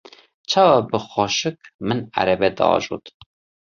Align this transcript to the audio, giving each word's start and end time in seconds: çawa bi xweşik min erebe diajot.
çawa 0.49 0.79
bi 0.89 0.99
xweşik 1.09 1.59
min 1.87 1.99
erebe 2.21 2.49
diajot. 2.57 3.05